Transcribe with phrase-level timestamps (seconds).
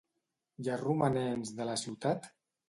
[0.63, 2.29] Hi ha romanents de la ciutat?